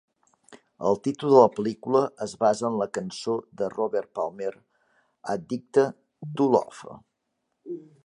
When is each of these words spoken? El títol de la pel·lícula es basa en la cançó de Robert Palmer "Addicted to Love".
El 0.91 0.95
títol 1.07 1.35
de 1.35 1.41
la 1.43 1.49
pel·lícula 1.57 2.01
es 2.27 2.33
basa 2.45 2.65
en 2.71 2.79
la 2.83 2.89
cançó 2.99 3.37
de 3.61 3.69
Robert 3.75 4.11
Palmer 4.21 4.51
"Addicted 5.35 6.37
to 6.41 6.53
Love". 6.59 7.01